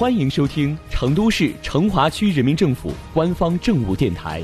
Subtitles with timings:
[0.00, 4.42] 欢迎收听成都市成华区人民政府官方政务电台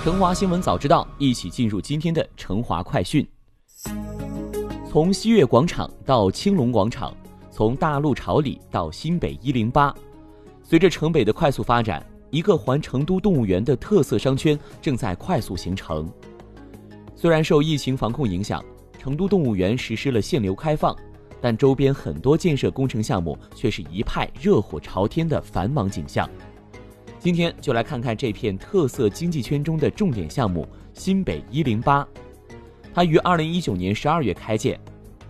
[0.04, 3.26] 《成华新闻早知道》，一起进入今天的成华快讯。
[4.86, 7.16] 从西悦广场到青龙广场，
[7.50, 9.90] 从大路朝里到新北一零八，
[10.62, 16.06] 随着城北的快速发展，一个环成都动物园的特色商圈正在快速形成。
[17.16, 18.62] 虽然受疫情防控影响，
[18.98, 20.94] 成都动物园实施了限流开放。
[21.40, 26.28] 但周边很多建设工程项目却是一派热火朝天的繁忙景象。
[27.18, 32.06] 今天就来看看这片特色经济圈中的重点项目——新北一零八。
[32.94, 34.78] 它于二零一九年十二月开建，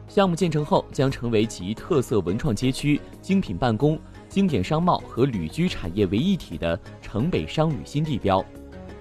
[0.06, 8.44] 项目建成后将成为集特色文创街区、精品办公、经典商贸和旅居产业为一体的城北商旅新地标。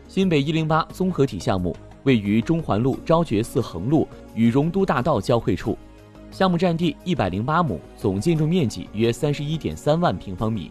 [0.08, 5.78] 新北一零八综合体项目位于中环路昭觉寺横路与荣都大道交汇处。
[6.31, 10.69] 项目占地一百零八亩，总建筑面积约三十一点三万平方米，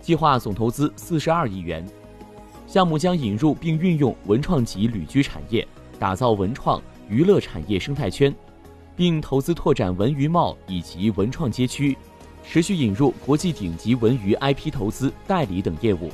[0.00, 1.86] 计划总投资四十二亿元。
[2.66, 5.66] 项目将引入并运用文创级旅居产业，
[5.98, 8.34] 打造文创娱乐产业生态圈，
[8.96, 11.96] 并投资拓展文娱贸以及文创街区，
[12.42, 16.10] 持续引入国际顶级文娱 IP 投资代理等业务。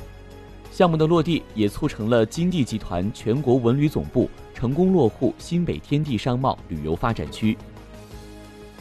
[0.71, 7.57] 项目的落地也促成了金地集团全国文旅总部成功落户新北天地商贸旅游发展区。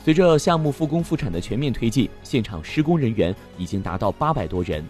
[0.03, 4.83] 随着项目复工复产的全面推进，现场施工人员已经达到八百多人。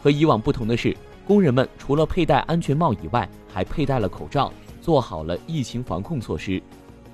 [0.00, 0.96] 和以往不同的是，
[1.26, 6.62] 工人们除了佩戴安全帽以外，还佩戴了口罩，做好了疫情防控措施。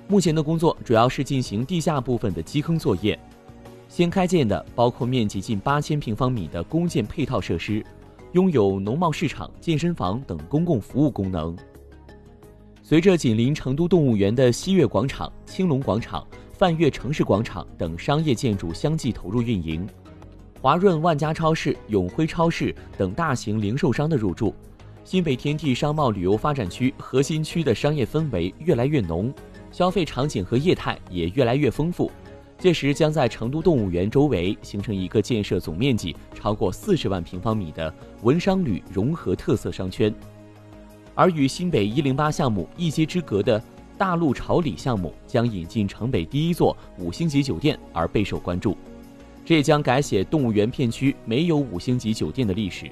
[0.07, 3.17] 目前的工作主要是进行地下部分的基坑作业。
[3.87, 7.83] 先开建的包括面积近八千平方米的公建配套设施，
[8.33, 11.57] 拥有农贸市场、健身房等公共服务功能。
[12.83, 16.25] 随着紧邻成都动物园的西悦广场、青龙广场。
[16.61, 19.89] 泛悦城市广场等商业建筑相继投入运营，
[20.61, 24.53] 华润万家超市、永辉超市等大型零售商的入驻，
[25.03, 29.33] 新北天地商贸旅游发展区核心区的商业氛围越来越浓，
[29.71, 32.11] 消费场景和业态也越来越丰富。
[32.59, 40.13] 届时将在成都动物园周围形成一个建设总面积超过四十万平方米的文商旅融合特色商圈，
[41.15, 43.59] 而与新北一零八项目一街之隔的。
[44.01, 48.75] 大陆朝里项目将引进城北第一座五星级酒店而备受关注，
[49.45, 52.89] 这也将改写动物园片区没有五星级酒店的历史。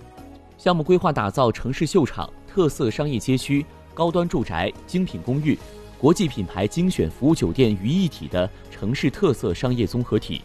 [0.56, 5.58] 项目规划打造城市秀场、特色商业街区、高端住宅、精品公寓、
[5.98, 10.44] 国际品牌精选服务酒店于一体的城市特色商业综合体。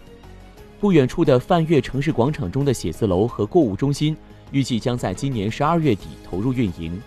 [0.81, 4.17] 不远处的泛悦城市广场中的写字楼和购物中心，
[4.51, 6.99] 预计将在今年十二月底投入运营。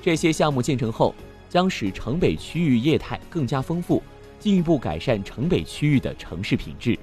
[0.00, 1.14] 这些项目建成后。
[1.52, 4.02] 将使城北区域业态更加丰富，
[4.38, 6.98] 进一步改善城北区域的城市品质。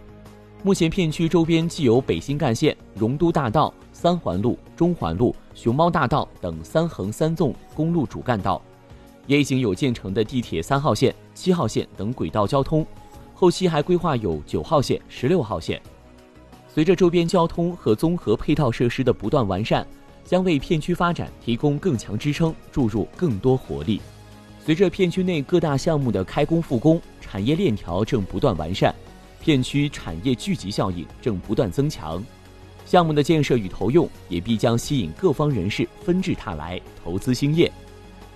[0.63, 8.59] 目前片区周边既有北新干线、荣都大道、三环路、中环路、熊猫大道等三横三纵公路主干道，
[9.27, 12.83] 也已经有建成的地铁三号线、七号线等轨道交通，
[13.35, 15.79] 后期还规划有九号线、十六号线。
[16.67, 19.85] 随着周边交通和综合配套设施的不断完善，
[20.25, 24.01] 将为片区发展提供更强支撑，注入更多活力。
[24.69, 28.93] 随着片区内各大项目的开工复工，产业链条正不断完善，
[29.41, 32.23] 片区产业聚集效应正不断增强，
[32.85, 37.71] 项目的建设与投用也必将吸引各方人士纷至沓来投资兴业，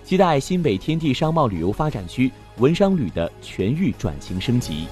[0.02, 4.88] 期待新北天地商贸旅游发展区文商旅的全域转型升级。